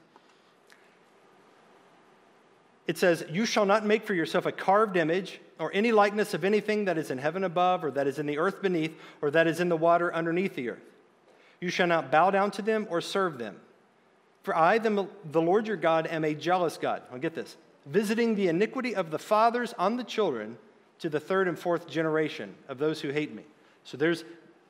[2.86, 6.42] It says, "You shall not make for yourself a carved image or any likeness of
[6.42, 9.46] anything that is in heaven above, or that is in the earth beneath, or that
[9.46, 10.94] is in the water underneath the earth.
[11.60, 13.60] You shall not bow down to them or serve them.
[14.48, 17.02] For I, the, the Lord your God, am a jealous God.
[17.12, 17.58] I'll get this.
[17.84, 20.56] Visiting the iniquity of the fathers on the children
[21.00, 23.42] to the third and fourth generation of those who hate me.
[23.84, 24.24] So there's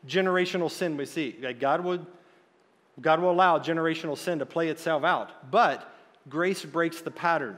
[0.05, 1.31] generational sin we see.
[1.61, 2.05] God would
[3.01, 5.89] God will allow generational sin to play itself out, but
[6.29, 7.57] grace breaks the pattern.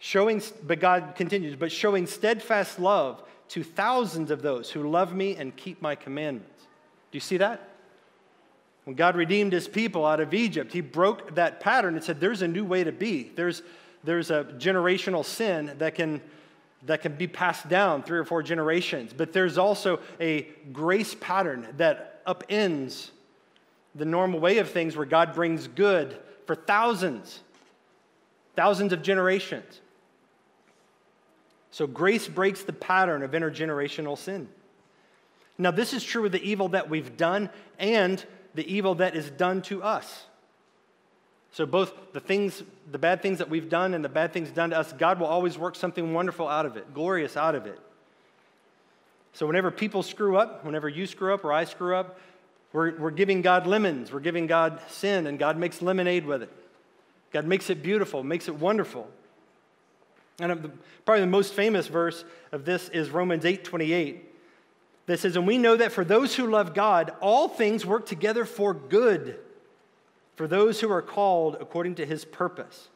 [0.00, 5.36] Showing, but God continues, but showing steadfast love to thousands of those who love me
[5.36, 6.62] and keep my commandments.
[7.12, 7.73] Do you see that?
[8.84, 12.42] When God redeemed his people out of Egypt, he broke that pattern and said, There's
[12.42, 13.30] a new way to be.
[13.34, 13.62] There's,
[14.04, 16.20] there's a generational sin that can,
[16.84, 20.42] that can be passed down three or four generations, but there's also a
[20.72, 23.10] grace pattern that upends
[23.94, 27.40] the normal way of things where God brings good for thousands,
[28.56, 29.80] thousands of generations.
[31.70, 34.48] So grace breaks the pattern of intergenerational sin.
[35.56, 38.24] Now, this is true of the evil that we've done and
[38.54, 40.24] the evil that is done to us.
[41.52, 44.70] So, both the things, the bad things that we've done and the bad things done
[44.70, 47.78] to us, God will always work something wonderful out of it, glorious out of it.
[49.34, 52.18] So, whenever people screw up, whenever you screw up or I screw up,
[52.72, 56.52] we're, we're giving God lemons, we're giving God sin, and God makes lemonade with it.
[57.32, 59.08] God makes it beautiful, makes it wonderful.
[60.40, 60.56] And uh,
[61.04, 64.33] probably the most famous verse of this is Romans 8 28.
[65.06, 68.44] That says, And we know that for those who love God, all things work together
[68.44, 69.38] for good
[70.36, 72.88] for those who are called according to his purpose.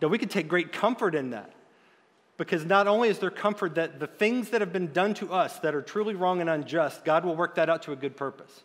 [0.00, 1.52] Now, we can take great comfort in that
[2.36, 5.58] because not only is there comfort that the things that have been done to us
[5.58, 8.62] that are truly wrong and unjust, God will work that out to a good purpose,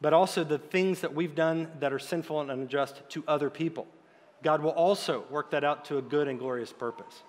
[0.00, 3.86] but also the things that we've done that are sinful and unjust to other people.
[4.42, 7.22] God will also work that out to a good and glorious purpose.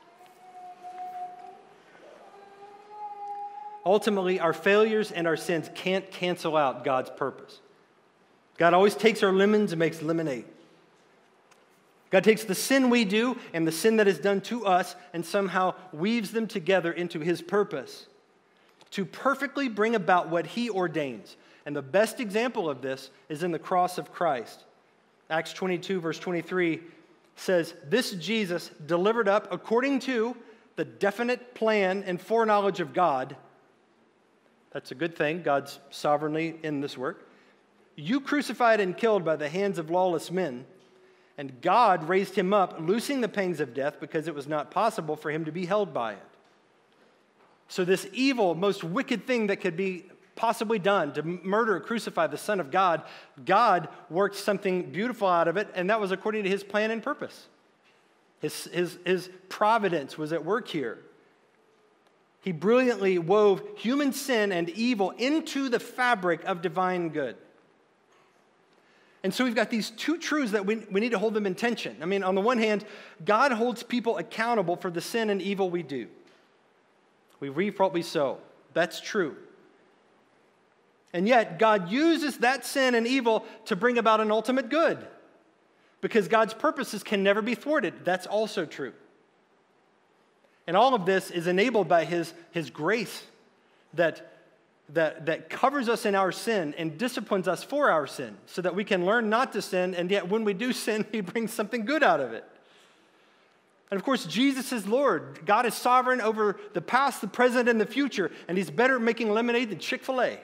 [3.88, 7.62] Ultimately, our failures and our sins can't cancel out God's purpose.
[8.58, 10.44] God always takes our lemons and makes lemonade.
[12.10, 15.26] God takes the sin we do and the sin that is done to us and
[15.26, 18.08] somehow weaves them together into his purpose
[18.92, 21.38] to perfectly bring about what he ordains.
[21.66, 24.66] And the best example of this is in the cross of Christ.
[25.30, 26.82] Acts 22, verse 23
[27.38, 30.36] says, This Jesus delivered up according to
[30.76, 33.38] the definite plan and foreknowledge of God
[34.72, 35.42] that's a good thing.
[35.42, 37.28] God's sovereignly in this work.
[37.96, 40.66] You crucified and killed by the hands of lawless men,
[41.38, 45.16] and God raised him up, loosing the pangs of death because it was not possible
[45.16, 46.24] for him to be held by it.
[47.70, 50.06] So, this evil, most wicked thing that could be
[50.36, 53.02] possibly done to murder, or crucify the Son of God,
[53.44, 57.04] God worked something beautiful out of it, and that was according to his plan and
[57.04, 57.48] purpose.
[58.40, 61.00] His, his, his providence was at work here.
[62.48, 67.36] He brilliantly wove human sin and evil into the fabric of divine good.
[69.22, 71.56] And so we've got these two truths that we, we need to hold them in
[71.56, 71.98] tension.
[72.02, 72.86] I mean, on the one hand,
[73.26, 76.08] God holds people accountable for the sin and evil we do.
[77.42, 78.38] We reap what we sow.
[78.72, 79.36] That's true.
[81.12, 85.06] And yet, God uses that sin and evil to bring about an ultimate good
[86.00, 88.06] because God's purposes can never be thwarted.
[88.06, 88.94] That's also true.
[90.68, 93.24] And all of this is enabled by his, his grace
[93.94, 94.34] that,
[94.90, 98.76] that, that covers us in our sin and disciplines us for our sin so that
[98.76, 101.86] we can learn not to sin, and yet when we do sin, he brings something
[101.86, 102.44] good out of it.
[103.90, 105.40] And of course, Jesus is Lord.
[105.46, 109.02] God is sovereign over the past, the present, and the future, and he's better at
[109.02, 110.38] making lemonade than Chick-fil-A.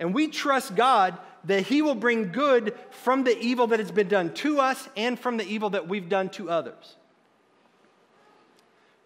[0.00, 4.08] And we trust God that he will bring good from the evil that has been
[4.08, 6.96] done to us and from the evil that we've done to others.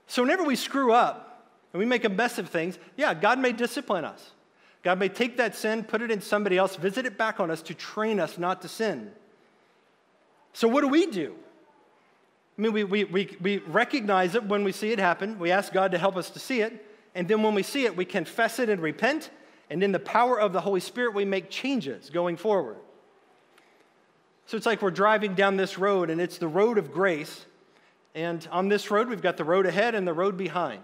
[0.09, 3.53] So whenever we screw up and we make a mess of things, yeah, God may
[3.53, 4.33] discipline us.
[4.83, 7.63] God may take that sin, put it in somebody else, visit it back on us
[7.63, 9.13] to train us not to sin.
[10.55, 11.35] So what do we do?
[12.57, 15.39] I mean, we, we, we, we recognize it when we see it happen.
[15.39, 16.85] We ask God to help us to see it.
[17.15, 19.31] And then when we see it, we confess it and repent.
[19.71, 22.77] And in the power of the Holy Spirit, we make changes going forward.
[24.47, 27.45] So it's like we're driving down this road, and it's the road of grace.
[28.15, 30.83] And on this road, we've got the road ahead and the road behind.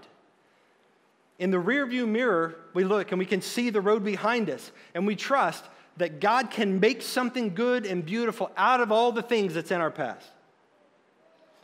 [1.39, 5.07] In the rearview mirror, we look and we can see the road behind us, and
[5.07, 5.65] we trust
[5.97, 9.81] that God can make something good and beautiful out of all the things that's in
[9.81, 10.29] our past.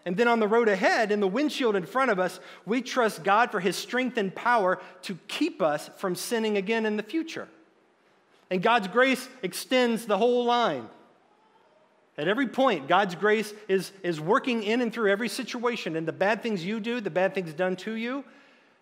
[0.07, 3.23] And then on the road ahead, in the windshield in front of us, we trust
[3.23, 7.49] God for his strength and power to keep us from sinning again in the future.
[8.51, 10.89] And God's grace extends the whole line.
[12.21, 15.97] At every point, God's grace is, is working in and through every situation.
[15.97, 18.25] And the bad things you do, the bad things done to you,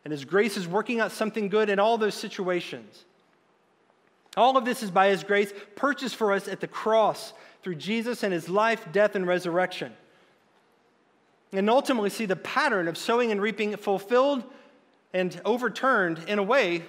[0.05, 3.05] and His grace is working out something good in all those situations.
[4.37, 7.33] All of this is by His grace, purchased for us at the cross
[7.63, 9.93] through Jesus and His life, death, and resurrection.
[11.53, 14.43] And ultimately, see the pattern of sowing and reaping fulfilled
[15.15, 16.83] and overturned in a way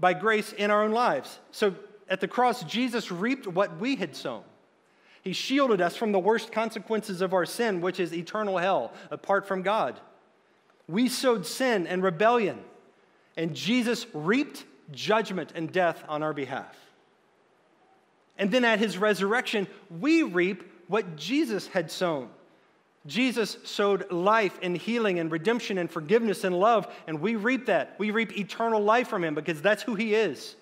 [0.00, 1.38] by grace in our own lives.
[1.52, 1.76] So
[2.08, 4.42] at the cross, Jesus reaped what we had sown.
[5.24, 9.48] He shielded us from the worst consequences of our sin, which is eternal hell apart
[9.48, 9.98] from God.
[10.86, 12.58] We sowed sin and rebellion,
[13.36, 16.76] and Jesus reaped judgment and death on our behalf.
[18.36, 19.66] And then at his resurrection,
[19.98, 22.28] we reap what Jesus had sown.
[23.06, 27.94] Jesus sowed life and healing and redemption and forgiveness and love, and we reap that.
[27.98, 30.56] We reap eternal life from him because that's who he is.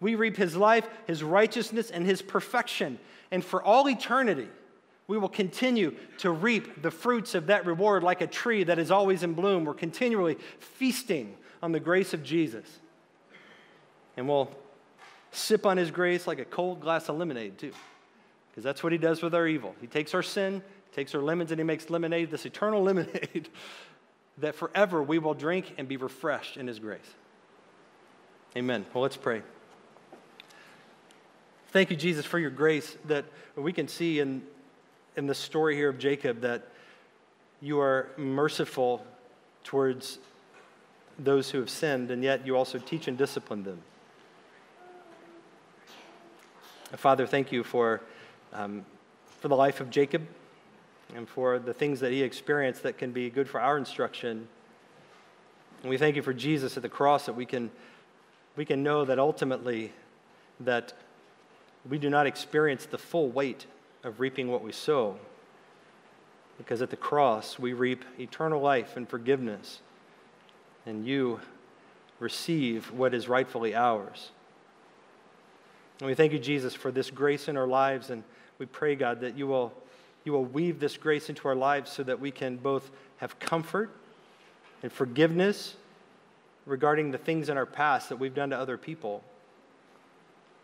[0.00, 2.98] We reap his life, his righteousness, and his perfection.
[3.30, 4.48] And for all eternity,
[5.06, 8.90] we will continue to reap the fruits of that reward like a tree that is
[8.90, 9.64] always in bloom.
[9.64, 12.66] We're continually feasting on the grace of Jesus.
[14.16, 14.50] And we'll
[15.32, 17.72] sip on his grace like a cold glass of lemonade, too.
[18.50, 19.74] Because that's what he does with our evil.
[19.80, 20.62] He takes our sin,
[20.92, 23.48] takes our lemons, and he makes lemonade, this eternal lemonade,
[24.38, 27.14] that forever we will drink and be refreshed in his grace.
[28.56, 28.84] Amen.
[28.92, 29.42] Well, let's pray.
[31.72, 34.42] Thank you, Jesus, for your grace that we can see in,
[35.16, 36.66] in the story here of Jacob that
[37.60, 39.06] you are merciful
[39.62, 40.18] towards
[41.16, 43.80] those who have sinned, and yet you also teach and discipline them.
[46.96, 48.00] Father, thank you for,
[48.52, 48.84] um,
[49.38, 50.26] for the life of Jacob
[51.14, 54.48] and for the things that he experienced that can be good for our instruction.
[55.82, 57.70] And we thank you for Jesus at the cross that we can,
[58.56, 59.92] we can know that ultimately
[60.58, 60.94] that
[61.88, 63.66] we do not experience the full weight
[64.04, 65.16] of reaping what we sow.
[66.58, 69.80] Because at the cross, we reap eternal life and forgiveness,
[70.84, 71.40] and you
[72.18, 74.30] receive what is rightfully ours.
[76.00, 78.24] And we thank you, Jesus, for this grace in our lives, and
[78.58, 79.72] we pray, God, that you will,
[80.24, 83.90] you will weave this grace into our lives so that we can both have comfort
[84.82, 85.76] and forgiveness
[86.66, 89.22] regarding the things in our past that we've done to other people.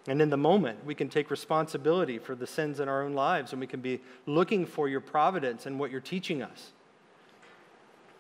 [0.09, 3.53] And in the moment, we can take responsibility for the sins in our own lives,
[3.53, 6.71] and we can be looking for your providence and what you're teaching us.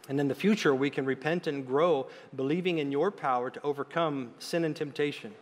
[0.08, 4.30] And in the future, we can repent and grow, believing in your power to overcome
[4.38, 5.32] sin and temptation.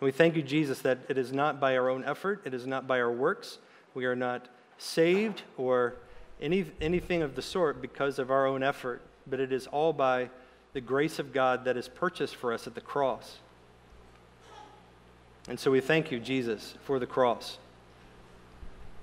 [0.00, 2.86] we thank you, Jesus, that it is not by our own effort, it is not
[2.86, 3.58] by our works.
[3.94, 4.48] We are not
[4.78, 5.96] saved or
[6.40, 10.28] any, anything of the sort because of our own effort, but it is all by
[10.76, 13.38] the grace of God that is purchased for us at the cross.
[15.48, 17.56] And so we thank you, Jesus, for the cross.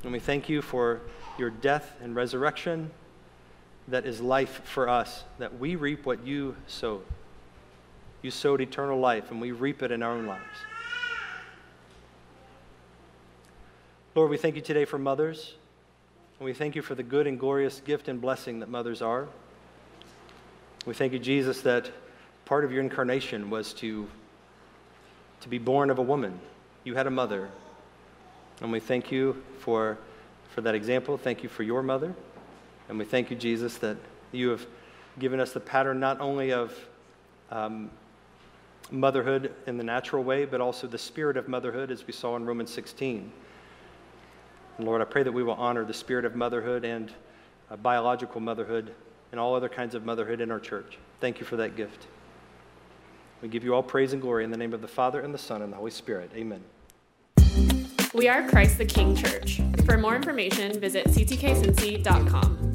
[0.04, 1.02] And we thank you for
[1.36, 2.92] your death and resurrection
[3.88, 7.06] that is life for us, that we reap what you sowed.
[8.22, 10.44] You sowed eternal life, and we reap it in our own lives.
[14.14, 15.56] Lord, we thank you today for mothers,
[16.38, 19.28] and we thank you for the good and glorious gift and blessing that mothers are.
[20.86, 21.90] We thank you, Jesus, that
[22.44, 24.06] part of your incarnation was to,
[25.40, 26.38] to be born of a woman.
[26.84, 27.50] You had a mother.
[28.60, 29.98] And we thank you for,
[30.50, 31.18] for that example.
[31.18, 32.14] Thank you for your mother.
[32.90, 33.96] And we thank you, Jesus, that
[34.34, 34.68] you have
[35.20, 36.78] given us the pattern not only of
[37.50, 37.90] um,
[38.92, 42.46] motherhood in the natural way, but also the spirit of motherhood, as we saw in
[42.46, 43.32] Romans 16.
[44.78, 47.10] And Lord, I pray that we will honor the spirit of motherhood and
[47.72, 48.94] uh, biological motherhood
[49.34, 51.00] and all other kinds of motherhood in our church.
[51.20, 52.06] Thank you for that gift.
[53.42, 55.40] We give you all praise and glory in the name of the Father, and the
[55.40, 56.30] Son, and the Holy Spirit.
[56.36, 56.62] Amen.
[58.14, 59.60] We are Christ the King Church.
[59.86, 62.73] For more information, visit ctkcincy.com.